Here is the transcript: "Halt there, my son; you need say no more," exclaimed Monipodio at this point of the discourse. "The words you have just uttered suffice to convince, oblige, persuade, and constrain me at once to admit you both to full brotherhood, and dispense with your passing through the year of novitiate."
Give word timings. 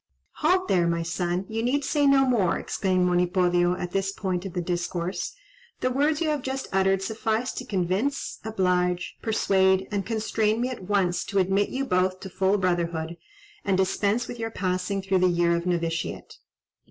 "Halt 0.37 0.67
there, 0.67 0.87
my 0.87 1.03
son; 1.03 1.45
you 1.47 1.61
need 1.61 1.85
say 1.85 2.07
no 2.07 2.25
more," 2.25 2.57
exclaimed 2.57 3.05
Monipodio 3.07 3.75
at 3.75 3.91
this 3.91 4.11
point 4.11 4.47
of 4.47 4.53
the 4.53 4.59
discourse. 4.61 5.35
"The 5.81 5.91
words 5.91 6.21
you 6.21 6.29
have 6.29 6.41
just 6.41 6.67
uttered 6.73 7.03
suffice 7.03 7.51
to 7.51 7.65
convince, 7.65 8.39
oblige, 8.43 9.17
persuade, 9.21 9.87
and 9.91 10.03
constrain 10.03 10.59
me 10.59 10.69
at 10.69 10.85
once 10.85 11.23
to 11.25 11.37
admit 11.37 11.69
you 11.69 11.85
both 11.85 12.19
to 12.21 12.31
full 12.31 12.57
brotherhood, 12.57 13.15
and 13.63 13.77
dispense 13.77 14.27
with 14.27 14.39
your 14.39 14.49
passing 14.49 15.03
through 15.03 15.19
the 15.19 15.27
year 15.27 15.55
of 15.55 15.67
novitiate." 15.67 16.39